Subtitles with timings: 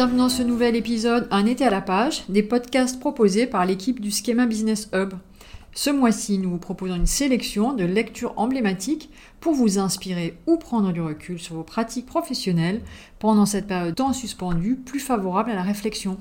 [0.00, 4.00] bienvenue dans ce nouvel épisode Un été à la page, des podcasts proposés par l'équipe
[4.00, 5.12] du Schema Business Hub.
[5.74, 9.10] Ce mois-ci, nous vous proposons une sélection de lectures emblématiques
[9.40, 12.80] pour vous inspirer ou prendre du recul sur vos pratiques professionnelles
[13.18, 16.16] pendant cette période tant suspendue, plus favorable à la réflexion.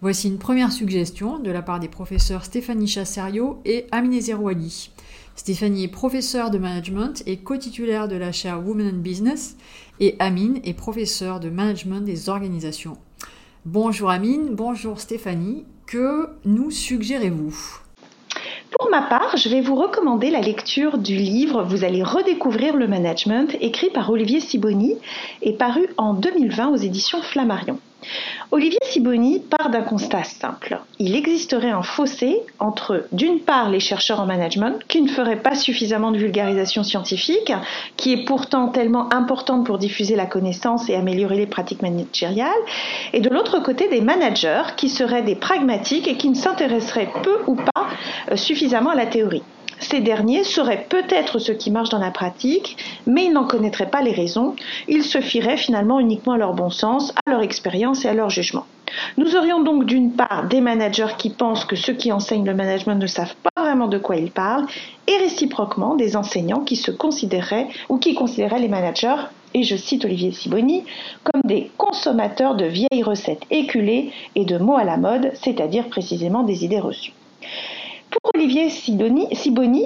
[0.00, 4.90] Voici une première suggestion de la part des professeurs Stéphanie Chasserio et Amine Zerouali.
[5.34, 9.56] Stéphanie est professeure de management et co-titulaire de la chaire Women in Business
[9.98, 12.98] et Amine est professeure de management des organisations.
[13.64, 17.80] Bonjour Amine, bonjour Stéphanie, que nous suggérez-vous?
[18.78, 22.86] Pour ma part, je vais vous recommander la lecture du livre Vous allez redécouvrir le
[22.86, 24.96] management, écrit par Olivier Siboni
[25.40, 27.78] et paru en 2020 aux éditions Flammarion.
[28.50, 30.78] Olivier Siboni part d'un constat simple.
[30.98, 35.54] Il existerait un fossé entre, d'une part, les chercheurs en management, qui ne feraient pas
[35.54, 37.52] suffisamment de vulgarisation scientifique,
[37.96, 42.50] qui est pourtant tellement importante pour diffuser la connaissance et améliorer les pratiques managériales,
[43.12, 47.38] et de l'autre côté, des managers, qui seraient des pragmatiques et qui ne s'intéresseraient peu
[47.46, 47.88] ou pas
[48.30, 49.42] euh, suffisamment à la théorie.
[49.82, 54.00] Ces derniers sauraient peut-être ce qui marche dans la pratique, mais ils n'en connaîtraient pas
[54.00, 54.54] les raisons.
[54.86, 58.30] Ils se fieraient finalement uniquement à leur bon sens, à leur expérience et à leur
[58.30, 58.64] jugement.
[59.16, 62.94] Nous aurions donc d'une part des managers qui pensent que ceux qui enseignent le management
[62.94, 64.66] ne savent pas vraiment de quoi ils parlent,
[65.08, 69.16] et réciproquement des enseignants qui se considéraient ou qui considéraient les managers,
[69.52, 70.84] et je cite Olivier Siboni,
[71.24, 76.44] comme des consommateurs de vieilles recettes éculées et de mots à la mode, c'est-à-dire précisément
[76.44, 77.12] des idées reçues.
[78.12, 79.26] Pour Olivier Siboni,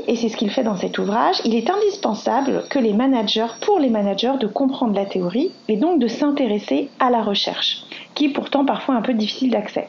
[0.08, 3.78] et c'est ce qu'il fait dans cet ouvrage, il est indispensable que les managers, pour
[3.78, 7.84] les managers, de comprendre la théorie et donc de s'intéresser à la recherche,
[8.16, 9.88] qui est pourtant parfois un peu difficile d'accès.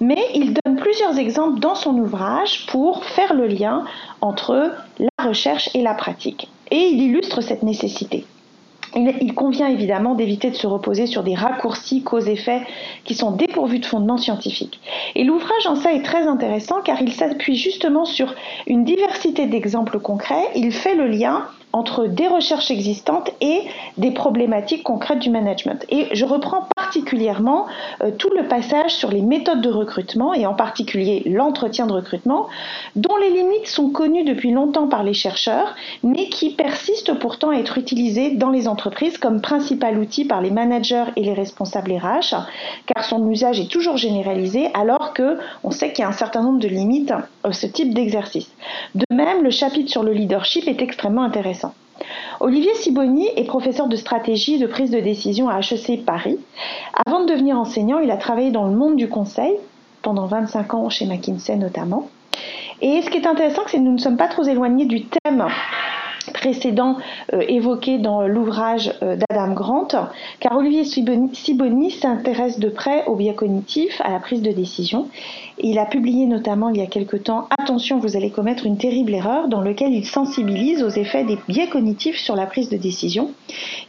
[0.00, 3.84] Mais il donne plusieurs exemples dans son ouvrage pour faire le lien
[4.20, 6.48] entre la recherche et la pratique.
[6.70, 8.24] Et il illustre cette nécessité.
[8.96, 12.62] Il, convient évidemment d'éviter de se reposer sur des raccourcis cause-effet
[13.04, 14.80] qui sont dépourvus de fondements scientifiques.
[15.14, 18.34] Et l'ouvrage en ça est très intéressant car il s'appuie justement sur
[18.66, 20.48] une diversité d'exemples concrets.
[20.54, 23.62] Il fait le lien entre des recherches existantes et
[23.98, 25.84] des problématiques concrètes du management.
[25.88, 27.66] Et je reprends particulièrement
[28.02, 32.46] euh, tout le passage sur les méthodes de recrutement et en particulier l'entretien de recrutement,
[32.94, 35.74] dont les limites sont connues depuis longtemps par les chercheurs,
[36.04, 40.52] mais qui persistent pourtant à être utilisées dans les entreprises comme principal outil par les
[40.52, 42.36] managers et les responsables RH,
[42.86, 46.42] car son usage est toujours généralisé alors que on sait qu'il y a un certain
[46.42, 47.12] nombre de limites
[47.42, 48.48] à ce type d'exercice.
[48.94, 51.63] De même, le chapitre sur le leadership est extrêmement intéressant.
[52.40, 56.38] Olivier Siboni est professeur de stratégie et de prise de décision à HEC Paris.
[57.06, 59.54] Avant de devenir enseignant, il a travaillé dans le monde du conseil,
[60.02, 62.08] pendant 25 ans chez McKinsey notamment.
[62.80, 65.46] Et ce qui est intéressant, c'est que nous ne sommes pas trop éloignés du thème
[66.32, 66.96] précédent
[67.32, 69.88] euh, évoqué dans l'ouvrage euh, d'Adam Grant,
[70.40, 75.08] car Olivier Siboni s'intéresse de près au biais cognitif, à la prise de décision.
[75.58, 79.14] Il a publié notamment il y a quelque temps Attention, vous allez commettre une terrible
[79.14, 83.30] erreur, dans lequel il sensibilise aux effets des biais cognitifs sur la prise de décision.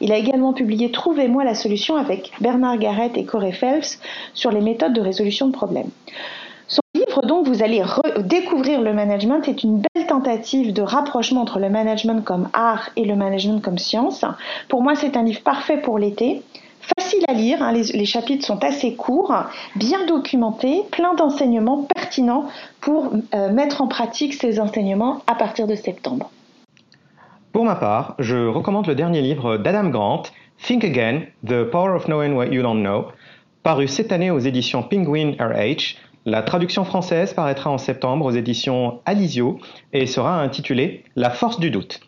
[0.02, 4.00] Il a également publié Trouvez-moi la solution avec Bernard Garrett et Corey Phelps
[4.34, 5.90] sur les méthodes de résolution de problèmes
[7.22, 7.82] livre, donc, vous allez
[8.20, 9.42] découvrir le management.
[9.44, 13.78] C'est une belle tentative de rapprochement entre le management comme art et le management comme
[13.78, 14.26] science.
[14.70, 16.42] Pour moi, c'est un livre parfait pour l'été.
[17.00, 19.34] Facile à lire, hein, les, chapitres sont assez courts,
[19.76, 22.46] bien documentés, plein d'enseignements pertinents
[22.80, 26.30] pour euh, mettre en pratique ces enseignements à partir de septembre.
[27.54, 30.24] Pour ma part, je recommande le dernier livre d'Adam Grant,
[30.62, 33.06] Think Again, The Power of Knowing What You Don't Know,
[33.64, 39.00] paru cette année aux éditions Penguin RH, la traduction française paraîtra en septembre aux éditions
[39.06, 39.60] Alizio
[39.94, 42.00] et sera intitulée La force du doute.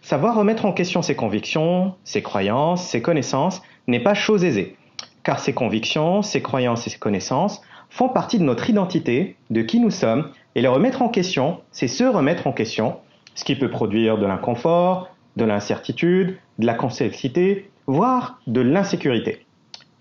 [0.00, 4.74] Savoir remettre en question ses convictions, ses croyances, ses connaissances n'est pas chose aisée,
[5.22, 7.60] car ces convictions, ses croyances et ses connaissances
[7.90, 11.88] font partie de notre identité, de qui nous sommes, et les remettre en question, c'est
[11.88, 12.96] se remettre en question,
[13.34, 19.44] ce qui peut produire de l'inconfort, de l'incertitude, de la complexité, voire de l'insécurité.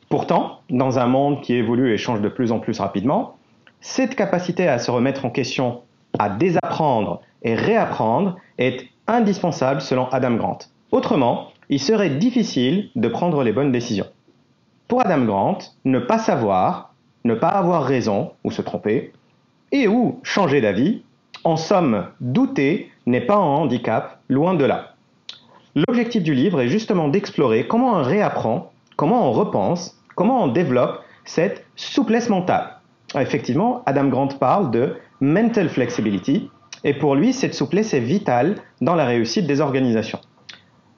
[0.08, 3.36] Pourtant, dans un monde qui évolue et change de plus en plus rapidement,
[3.82, 5.82] cette capacité à se remettre en question,
[6.18, 10.60] à désapprendre et réapprendre est indispensable selon Adam Grant.
[10.92, 14.08] Autrement, il serait difficile de prendre les bonnes décisions.
[14.88, 16.94] Pour Adam Grant, ne pas savoir,
[17.24, 19.14] ne pas avoir raison ou se tromper,
[19.72, 21.02] et ou changer d'avis,
[21.44, 24.96] en somme, douter n'est pas un handicap, loin de là.
[25.76, 31.02] L'objectif du livre est justement d'explorer comment on réapprend, comment on repense, comment on développe
[31.24, 32.81] cette souplesse mentale.
[33.20, 36.50] Effectivement, Adam Grant parle de mental flexibility,
[36.84, 40.20] et pour lui, cette souplesse est vitale dans la réussite des organisations.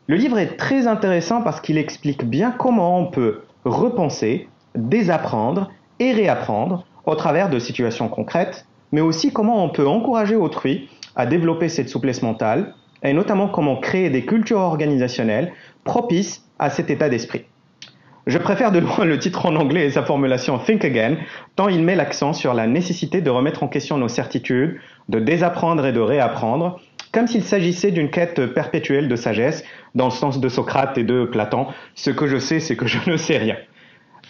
[0.07, 6.11] Le livre est très intéressant parce qu'il explique bien comment on peut repenser, désapprendre et
[6.11, 11.69] réapprendre au travers de situations concrètes, mais aussi comment on peut encourager autrui à développer
[11.69, 17.45] cette souplesse mentale et notamment comment créer des cultures organisationnelles propices à cet état d'esprit.
[18.25, 21.17] Je préfère de loin le titre en anglais et sa formulation Think Again,
[21.57, 24.79] tant il met l'accent sur la nécessité de remettre en question nos certitudes,
[25.09, 26.79] de désapprendre et de réapprendre,
[27.11, 31.25] comme s'il s'agissait d'une quête perpétuelle de sagesse, dans le sens de Socrate et de
[31.25, 31.67] Platon.
[31.95, 33.57] Ce que je sais, c'est que je ne sais rien.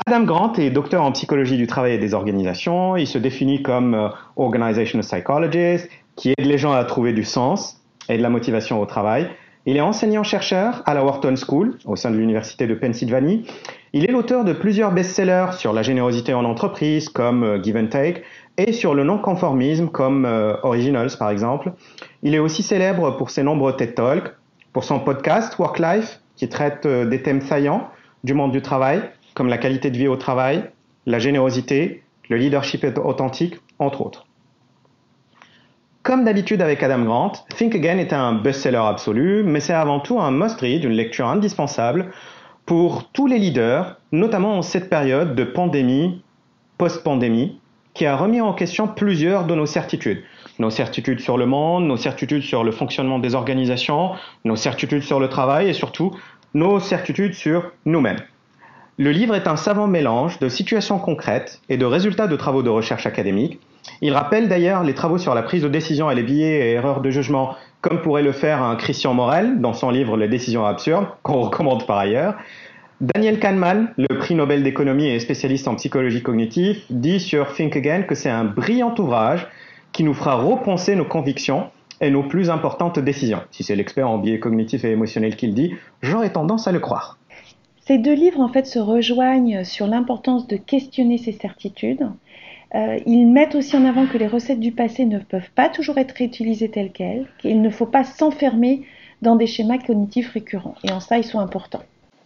[0.08, 2.98] Adam Grant est docteur en psychologie du travail et des organisations.
[2.98, 7.80] Il se définit comme euh, organizational psychologist, qui aide les gens à trouver du sens
[8.10, 9.30] et de la motivation au travail.
[9.66, 13.46] Il est enseignant-chercheur à la Wharton School, au sein de l'Université de Pennsylvanie.
[13.96, 17.88] Il est l'auteur de plusieurs best-sellers sur la générosité en entreprise, comme euh, Give and
[17.88, 18.24] Take,
[18.58, 21.74] et sur le non-conformisme, comme euh, Originals, par exemple.
[22.24, 24.34] Il est aussi célèbre pour ses nombreux TED Talks,
[24.74, 27.88] pour son podcast Work Life, qui traite euh, des thèmes saillants
[28.24, 29.00] du monde du travail,
[29.36, 30.64] comme la qualité de vie au travail,
[31.06, 34.26] la générosité, le leadership authentique, entre autres.
[36.02, 40.20] Comme d'habitude avec Adam Grant, Think Again est un best-seller absolu, mais c'est avant tout
[40.20, 42.12] un must-read, une lecture indispensable
[42.66, 46.22] pour tous les leaders, notamment en cette période de pandémie,
[46.78, 47.60] post-pandémie,
[47.94, 50.24] qui a remis en question plusieurs de nos certitudes.
[50.60, 54.12] Nos certitudes sur le monde, nos certitudes sur le fonctionnement des organisations,
[54.46, 56.16] nos certitudes sur le travail et surtout
[56.54, 58.22] nos certitudes sur nous-mêmes.
[58.98, 62.70] Le livre est un savant mélange de situations concrètes et de résultats de travaux de
[62.70, 63.60] recherche académique
[64.02, 67.02] il rappelle d'ailleurs les travaux sur la prise de décision et les billets et erreurs
[67.02, 71.06] de jugement, comme pourrait le faire un Christian Morel dans son livre Les décisions absurdes,
[71.22, 72.36] qu'on recommande par ailleurs.
[73.02, 78.04] Daniel Kahneman, le prix Nobel d'économie et spécialiste en psychologie cognitive, dit sur Think Again
[78.04, 79.46] que c'est un brillant ouvrage
[79.92, 81.70] qui nous fera repenser nos convictions
[82.00, 83.42] et nos plus importantes décisions.
[83.52, 86.80] Si c'est l'expert en biais cognitif et émotionnel qui le dit, j'aurais tendance à le
[86.80, 87.18] croire.
[87.82, 92.08] Ces deux livres en fait se rejoignent sur l'importance de questionner ses certitudes
[92.76, 95.98] euh, ils mettent aussi en avant que les recettes du passé ne peuvent pas toujours
[95.98, 98.86] être réutilisées telles quelles, qu'il ne faut pas s'enfermer
[99.22, 100.76] dans des schémas cognitifs récurrents.
[100.84, 101.84] Et en ça, ils sont importants.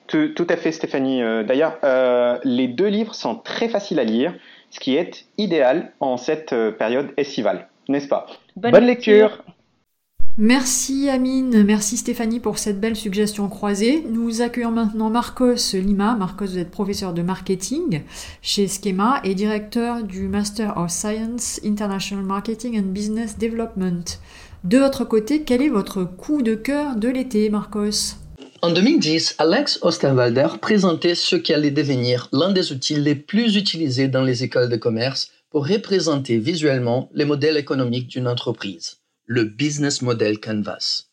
[0.07, 1.21] Tout, à fait, Stéphanie.
[1.21, 4.33] Euh, d'ailleurs, euh, les deux livres sont très faciles à lire,
[4.71, 8.27] ce qui est idéal en cette période estivale, n'est-ce pas?
[8.55, 9.43] Bonne, lecture.
[10.39, 14.03] Merci Amine, merci Stéphanie pour cette belle suggestion croisée.
[14.07, 16.15] Nous accueillons maintenant Marcos Lima.
[16.15, 18.03] Marcos, vous êtes professeur de marketing
[18.43, 24.03] chez Schema et directeur du Master of Science International Marketing and Business Development.
[24.63, 28.17] De votre côté, quel est votre coup de cœur de l'été, Marcos?
[28.61, 34.07] En 2010, Alex Osterwalder présentait ce qui allait devenir l'un des outils les plus utilisés
[34.07, 40.01] dans les écoles de commerce pour représenter visuellement les modèles économiques d'une entreprise le Business
[40.01, 41.03] Model Canvas.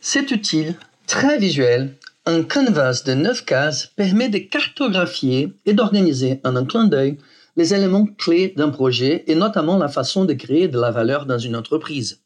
[0.00, 0.74] C'est utile,
[1.06, 1.94] très visuel,
[2.24, 7.18] un canvas de 9 cases permet de cartographier et d'organiser en un clin d'œil
[7.56, 11.38] les éléments clés d'un projet et notamment la façon de créer de la valeur dans
[11.38, 12.22] une entreprise.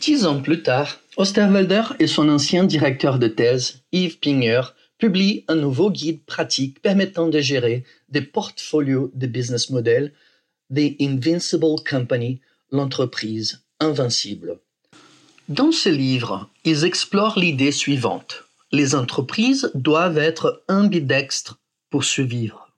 [0.00, 4.62] Dix ans plus tard, Osterwalder et son ancien directeur de thèse, Yves Pinger,
[4.98, 10.12] publient un nouveau guide pratique permettant de gérer des portfolios de business model,
[10.74, 12.40] The Invincible Company,
[12.72, 14.58] l'entreprise invincible.
[15.48, 18.44] Dans ce livre, ils explorent l'idée suivante.
[18.72, 21.58] Les entreprises doivent être ambidextres
[21.90, 22.68] pour survivre.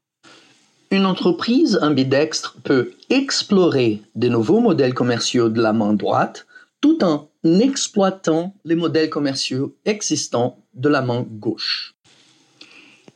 [0.90, 6.46] Une entreprise ambidextre peut explorer de nouveaux modèles commerciaux de la main droite
[6.80, 11.94] tout en exploitant les modèles commerciaux existants de la main gauche.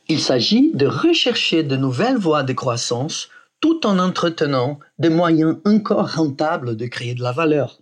[0.09, 6.11] Il s'agit de rechercher de nouvelles voies de croissance tout en entretenant des moyens encore
[6.13, 7.79] rentables de créer de la valeur.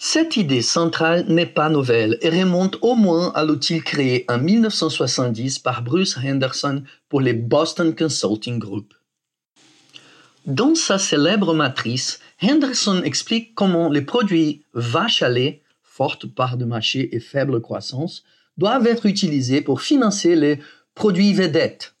[0.00, 5.58] Cette idée centrale n'est pas nouvelle et remonte au moins à l'outil créé en 1970
[5.58, 8.94] par Bruce Henderson pour les Boston Consulting Group.
[10.46, 16.64] Dans sa célèbre matrice, Henderson explique comment les produits vache à lait, forte part de
[16.64, 18.22] marché et faible croissance,
[18.56, 20.60] doivent être utilisés pour financer les
[20.94, 21.96] produits vedettes,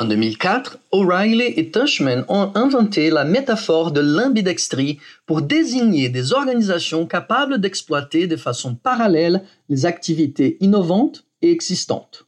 [0.00, 7.04] en 2004, O'Reilly et Tushman ont inventé la métaphore de l'ambidextrie pour désigner des organisations
[7.06, 12.24] capables d'exploiter de façon parallèle les activités innovantes et existantes.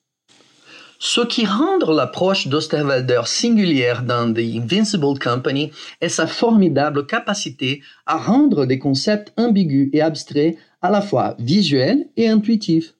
[0.99, 8.19] Ce qui rend l'approche d'Osterwalder singulière dans The Invincible Company est sa formidable capacité à
[8.19, 12.93] rendre des concepts ambigus et abstraits à la fois visuels et intuitifs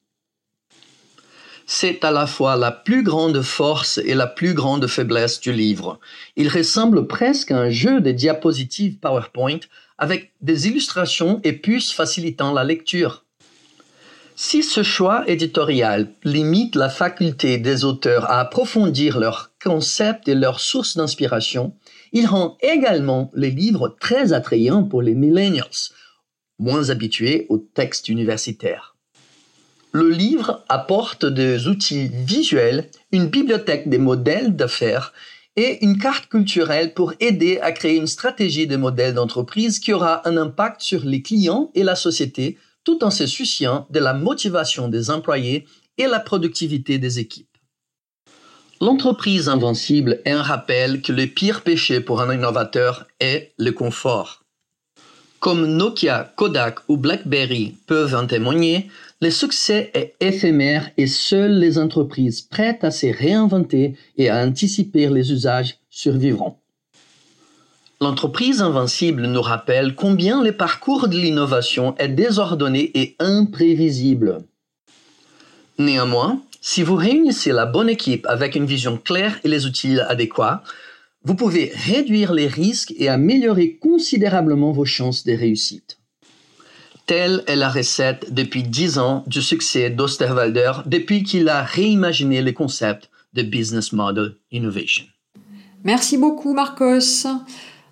[1.75, 5.99] c'est à la fois la plus grande force et la plus grande faiblesse du livre.
[6.37, 9.61] Il ressemble presque à un jeu de diapositives PowerPoint
[9.97, 13.25] avec des illustrations et puces facilitant la lecture.
[14.37, 20.61] Si ce choix éditorial limite la faculté des auteurs à approfondir leurs concepts et leurs
[20.61, 21.75] sources d'inspiration,
[22.13, 25.89] il rend également les livres très attrayants pour les millennials,
[26.59, 28.92] moins habitués aux textes universitaires.
[29.95, 35.13] Le livre apporte des outils visuels, une bibliothèque des modèles d'affaires
[35.57, 40.27] et une carte culturelle pour aider à créer une stratégie de modèle d'entreprise qui aura
[40.27, 44.89] un impact sur les clients et la société tout en se souciant de la motivation
[44.89, 45.67] des employés
[45.99, 47.59] et la productivité des équipes.
[48.81, 54.43] L'entreprise invincible est un rappel que le pire péché pour un innovateur est le confort.
[55.39, 58.89] Comme Nokia, Kodak ou BlackBerry peuvent en témoigner,
[59.23, 65.09] le succès est éphémère et seules les entreprises prêtes à se réinventer et à anticiper
[65.09, 66.57] les usages survivront.
[68.01, 74.43] L'entreprise invincible nous rappelle combien le parcours de l'innovation est désordonné et imprévisible.
[75.79, 80.65] Néanmoins, si vous réunissez la bonne équipe avec une vision claire et les outils adéquats,
[81.23, 86.02] vous pouvez réduire les risques et améliorer considérablement vos chances de réussite.
[87.07, 92.53] Telle est la recette depuis dix ans du succès d'Osterwalder depuis qu'il a réimaginé le
[92.53, 95.05] concept de Business Model Innovation.
[95.85, 97.27] Merci beaucoup Marcos.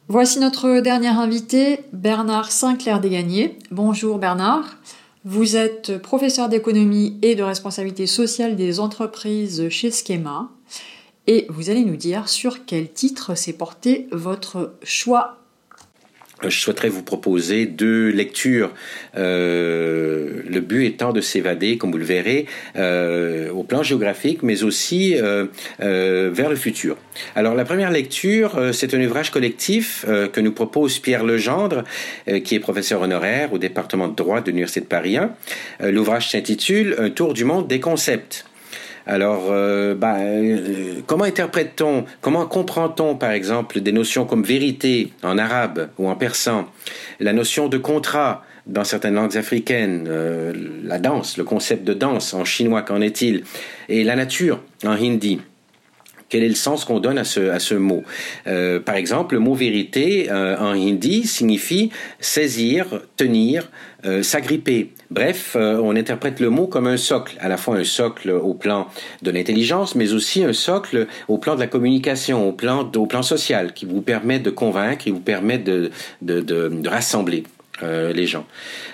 [0.07, 3.59] Voici notre dernier invité, Bernard Sinclair-Desgagnés.
[3.71, 4.77] Bonjour Bernard.
[5.25, 10.51] Vous êtes professeur d'économie et de responsabilité sociale des entreprises chez Schema.
[11.27, 15.40] Et vous allez nous dire sur quel titre s'est porté votre choix
[16.49, 18.73] je souhaiterais vous proposer deux lectures.
[19.17, 24.63] Euh, le but étant de s'évader, comme vous le verrez, euh, au plan géographique, mais
[24.63, 25.47] aussi euh,
[25.79, 26.97] vers le futur.
[27.35, 31.85] Alors la première lecture, c'est un ouvrage collectif que nous propose Pierre Legendre,
[32.45, 35.91] qui est professeur honoraire au département de droit de l'Université de Paris 1.
[35.91, 38.50] L'ouvrage s'intitule Un tour du monde des concepts.
[39.11, 45.37] Alors, euh, bah, euh, comment interprète-t-on, comment comprend-on, par exemple, des notions comme vérité en
[45.37, 46.69] arabe ou en persan,
[47.19, 50.53] la notion de contrat dans certaines langues africaines, euh,
[50.85, 53.43] la danse, le concept de danse en chinois, qu'en est-il,
[53.89, 55.41] et la nature en hindi?
[56.29, 58.05] Quel est le sens qu'on donne à ce mot?
[58.45, 61.91] Par exemple, le mot vérité en hindi signifie
[62.21, 63.69] saisir, tenir,
[64.23, 64.93] s'agripper.
[65.11, 68.55] Bref, euh, on interprète le mot comme un socle, à la fois un socle au
[68.55, 68.87] plan
[69.23, 73.87] de l'intelligence, mais aussi un socle au plan de la communication, au plan, social, qui
[73.87, 75.91] vous permet de convaincre, qui vous permet de,
[76.87, 77.45] rassembler.
[77.83, 78.45] Euh, les gens.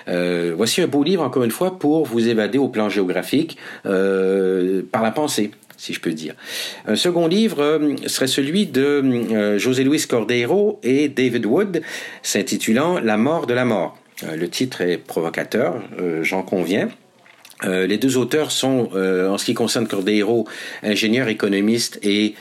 [0.07, 5.03] Euh, voici un beau livre, encore une fois, pour vous évader au plan géographique par
[5.03, 6.33] la pensée si je peux dire.
[6.87, 11.81] Un second livre serait celui de José Luis Cordeiro et David Wood,
[12.23, 13.95] s'intitulant La mort de la mort.
[14.23, 16.89] Euh, le titre est provocateur, euh, j'en conviens.
[17.63, 20.47] Euh, les deux auteurs sont, en ce qui concerne Cordeiro,
[20.83, 22.35] ingénieur économiste et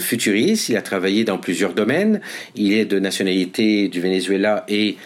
[0.00, 0.70] futuriste.
[0.70, 2.22] Il a travaillé dans plusieurs domaines.
[2.54, 4.96] Il est de nationalité du Venezuela et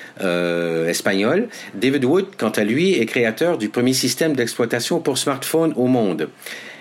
[0.87, 1.49] espagnol.
[1.75, 6.29] David Wood, quant à lui, est créateur du premier système d'exploitation pour smartphone au monde.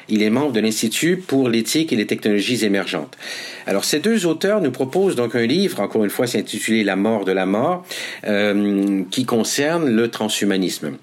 [0.10, 3.18] Il est membre de l'Institut pour l'éthique et les technologies émergentes.
[3.66, 6.96] Alors ces deux auteurs nous proposent donc un livre, encore une fois, c'est intitulé La
[6.96, 7.86] mort de la mort,
[8.26, 10.98] euh, qui concerne le transhumanisme.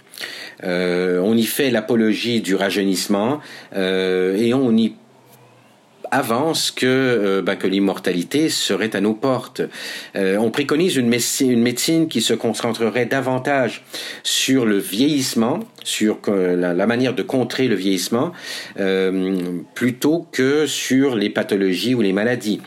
[0.62, 3.40] Euh, on y fait l'apologie du rajeunissement
[3.75, 4.94] euh, et on y
[6.14, 9.62] avance que, euh, bah, que l'immortalité serait à nos portes.
[10.16, 13.85] Euh, on préconise une médecine, qui se concentrerait davantage
[14.23, 18.33] sur le vieillissement, sur la, la manière de contrer le vieillissement,
[18.78, 22.61] euh, plutôt que sur les pathologies ou les maladies.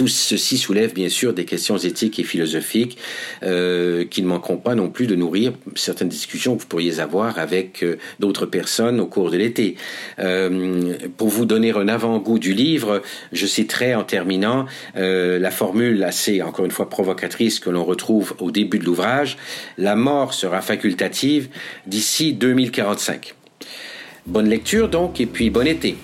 [0.00, 2.96] Tout ceci soulève bien sûr des questions éthiques et philosophiques
[3.42, 7.38] euh, qui ne manqueront pas non plus de nourrir certaines discussions que vous pourriez avoir
[7.38, 9.76] avec euh, d'autres personnes au cours de l'été.
[10.18, 13.02] Euh, pour vous donner un avant-goût du livre,
[13.32, 14.64] je citerai en terminant
[14.94, 19.36] la formule assez, encore une fois, provocatrice que l'on retrouve au début de l'ouvrage.
[19.76, 21.50] La mort sera facultative
[21.86, 23.34] d'ici 2045.
[24.24, 25.98] Bonne lecture donc et puis bon été.